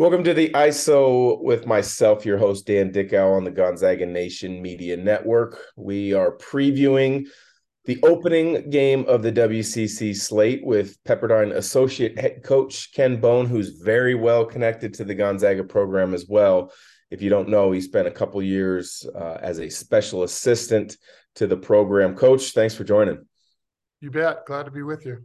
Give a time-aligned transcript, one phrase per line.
[0.00, 4.96] Welcome to the ISO with myself, your host, Dan Dickau on the Gonzaga Nation Media
[4.96, 5.62] Network.
[5.76, 7.26] We are previewing
[7.84, 13.78] the opening game of the WCC slate with Pepperdine Associate Head Coach Ken Bone, who's
[13.82, 16.72] very well connected to the Gonzaga program as well.
[17.10, 20.96] If you don't know, he spent a couple years uh, as a special assistant
[21.34, 22.16] to the program.
[22.16, 23.18] Coach, thanks for joining.
[24.00, 24.46] You bet.
[24.46, 25.18] Glad to be with you.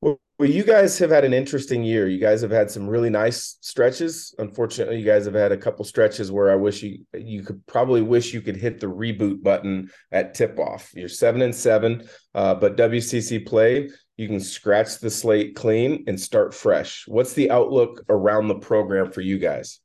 [0.00, 2.08] Well, you guys have had an interesting year.
[2.08, 4.34] You guys have had some really nice stretches.
[4.38, 8.02] Unfortunately, you guys have had a couple stretches where I wish you you could probably
[8.02, 10.90] wish you could hit the reboot button at tip off.
[10.94, 16.18] You're seven and seven, uh, but WCC play you can scratch the slate clean and
[16.18, 17.04] start fresh.
[17.06, 19.80] What's the outlook around the program for you guys?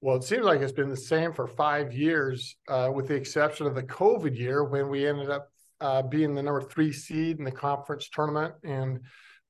[0.00, 3.66] Well, it seems like it's been the same for five years, uh, with the exception
[3.66, 7.44] of the COVID year when we ended up uh, being the number three seed in
[7.44, 9.00] the conference tournament, and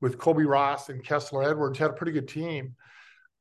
[0.01, 2.75] with Colbey Ross and Kessler Edwards, had a pretty good team.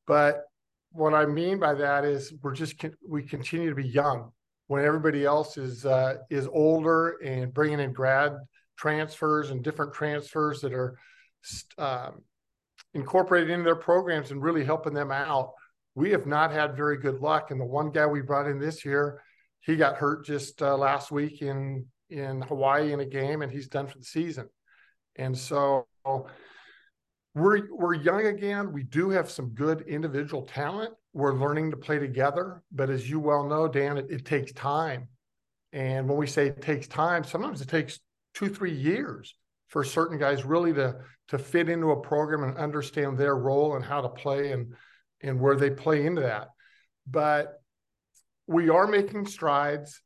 [0.08, 0.44] But
[0.92, 4.32] what I mean by that is we're just we continue to be young
[4.68, 8.34] when everybody else is uh, is older and bringing in grad
[8.78, 10.98] transfers and different transfers that are
[11.78, 12.22] um,
[12.94, 15.52] incorporated into their programs and really helping them out.
[15.96, 18.86] We have not had very good luck, and the one guy we brought in this
[18.86, 19.22] year,
[19.62, 23.68] he got hurt just uh, last week in in Hawaii in a game, and he's
[23.68, 24.50] done for the season.
[25.16, 25.88] And so
[27.36, 28.72] we're we're young again.
[28.74, 30.94] We do have some good individual talent.
[31.14, 35.08] We're learning to play together, but as you well know, Dan, it, it takes time.
[35.74, 38.00] And when we say it takes time, sometimes it takes
[38.34, 39.36] two, three years
[39.68, 40.98] for certain guys really to
[41.30, 44.74] to fit into a program and understand their role and how to play and
[45.22, 46.50] and where they play into that.
[47.08, 47.62] But
[48.48, 50.02] we are making strides.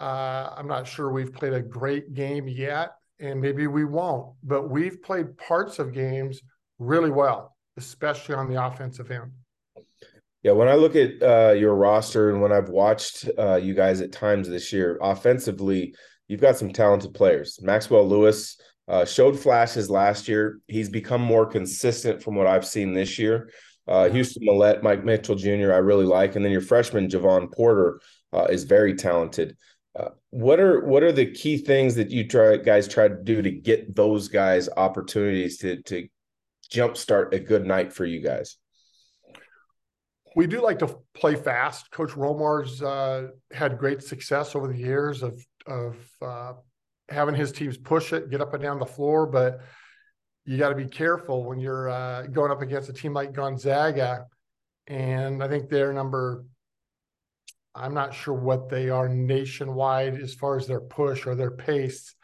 [0.00, 4.70] Uh, I'm not sure we've played a great game yet, and maybe we won't, but
[4.70, 6.40] we've played parts of games
[6.78, 9.30] really well, especially on the offensive end.
[10.42, 14.00] Yeah, when I look at uh, your roster and when I've watched uh, you guys
[14.00, 15.94] at times this year, offensively,
[16.28, 17.58] you've got some talented players.
[17.60, 18.58] Maxwell Lewis
[18.88, 20.60] uh, showed flashes last year.
[20.66, 23.50] He's become more consistent from what I've seen this year.
[23.86, 26.36] Uh, Houston Mallette, Mike Mitchell Jr., I really like.
[26.36, 28.00] And then your freshman, Jevon Porter,
[28.32, 29.56] uh, is very talented.
[29.98, 33.42] Uh, what are what are the key things that you try guys try to do
[33.42, 36.06] to get those guys opportunities to to
[36.72, 38.56] jumpstart a good night for you guys?
[40.36, 41.90] We do like to play fast.
[41.90, 46.52] Coach Romar's uh, had great success over the years of of uh,
[47.08, 49.60] having his teams push it, get up and down the floor, but
[50.44, 54.26] you got to be careful when you're uh, going up against a team like Gonzaga.
[54.86, 56.44] And I think they're number
[57.80, 62.14] I'm not sure what they are nationwide as far as their push or their pace,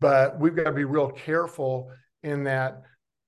[0.00, 1.90] but we've got to be real careful
[2.22, 2.82] in that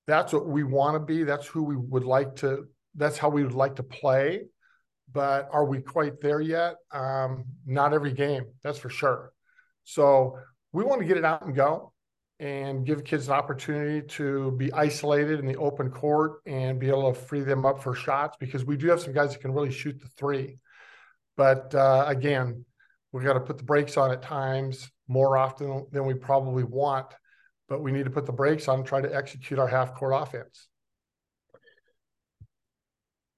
[0.07, 1.25] that's what we want to be.
[1.25, 4.43] That's who we would like to, that's how we would like to play.
[5.13, 6.77] But are we quite there yet?
[6.93, 9.33] Um, not every game, that's for sure.
[9.85, 10.39] So
[10.73, 11.93] we want to get it out and go
[12.39, 17.13] and give kids an opportunity to be isolated in the open court and be able
[17.13, 19.73] to free them up for shots because we do have some guys that can really
[19.73, 20.59] shoot the three.
[21.37, 22.65] But uh, again,
[23.13, 27.07] we've got to put the brakes on at times more often than we probably want.
[27.69, 30.15] But we need to put the brakes on and try to execute our half court
[30.15, 30.69] offense.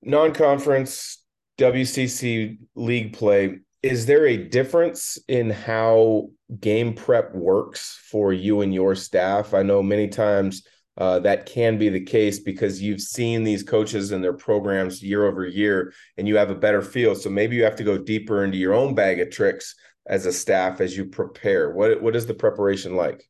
[0.02, 1.24] Non conference
[1.58, 6.28] WCC league play, is there a difference in how
[6.60, 9.54] game prep works for you and your staff?
[9.54, 10.62] I know many times
[10.98, 15.26] uh, that can be the case because you've seen these coaches and their programs year
[15.26, 17.14] over year and you have a better feel.
[17.14, 19.76] So maybe you have to go deeper into your own bag of tricks
[20.08, 21.70] as a staff as you prepare.
[21.70, 23.28] What what is the preparation like?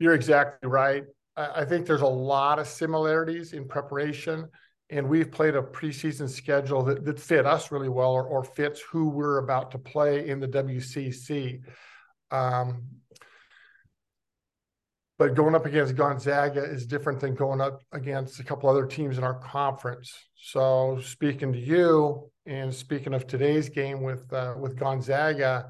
[0.00, 1.04] You're exactly right.
[1.36, 4.48] I think there's a lot of similarities in preparation,
[4.90, 8.80] and we've played a preseason schedule that, that fit us really well or, or fits
[8.80, 11.60] who we're about to play in the WCC.
[12.30, 12.84] Um,
[15.18, 19.18] but going up against Gonzaga is different than going up against a couple other teams
[19.18, 20.12] in our conference.
[20.34, 25.68] So speaking to you and speaking of today's game with uh, with Gonzaga,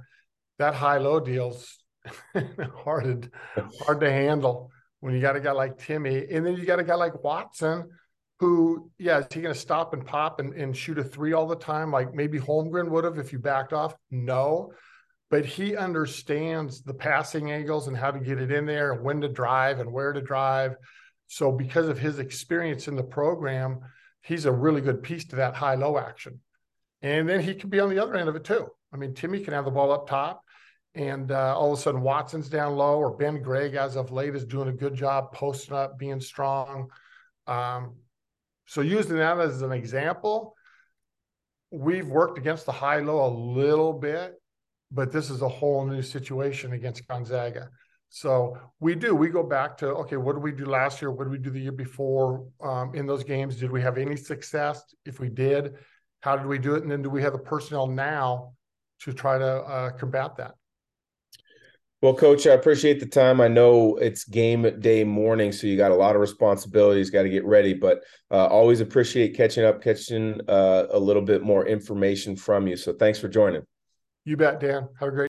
[0.59, 1.79] that high low deal's
[2.85, 3.31] hard to,
[3.81, 4.71] hard to handle
[5.01, 7.91] when you got a guy like Timme, and then you got a guy like Watson,
[8.41, 11.47] who yeah, is he going to stop and pop and, and shoot a three all
[11.47, 13.95] the time like maybe Holmgren would have if you backed off?
[14.11, 14.73] No,
[15.35, 19.21] but he understands the passing angles and how to get it in there and when
[19.21, 20.77] to drive and where to drive.
[21.27, 23.81] So because of his experience in the program,
[24.23, 26.39] he's a really good piece to that high low action.
[27.03, 28.69] And then he can be on the other end of it too.
[28.93, 30.45] I mean, Timme can have the ball up top,
[30.95, 34.37] and uh, all of a sudden Watson's down low, or Ben Gregg, as of late,
[34.37, 36.91] is doing a good job posting up, being strong.
[37.49, 37.97] Um,
[38.67, 40.55] So using that as an example,
[41.73, 44.41] we've worked against the high low a little bit,
[44.95, 47.69] but this is a whole new situation against Gonzaga.
[48.09, 49.15] So we do.
[49.15, 51.11] We go back to okay, what did we do last year?
[51.11, 53.57] What did we do the year before um, in those games?
[53.57, 54.95] Did we have any success?
[55.05, 55.75] If we did,
[56.21, 56.83] how did we do it?
[56.83, 58.53] And then do we have the personnel now
[59.01, 60.55] to try to uh, combat that?
[62.03, 63.41] Well, coach, I appreciate the time.
[63.41, 67.31] I know it's game day morning, so you got a lot of responsibilities, got to
[67.31, 72.37] get ready, but uh, always appreciate catching up, catching uh, a little bit more information
[72.37, 72.77] from you.
[72.77, 73.63] So thanks for joining.
[74.25, 74.89] You bet, Dan.
[75.01, 75.23] Have a great